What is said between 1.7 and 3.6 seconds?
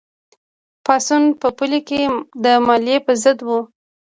کې د مالیې په ضد و.